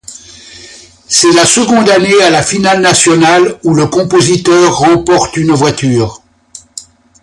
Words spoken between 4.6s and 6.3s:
remporte une voiture.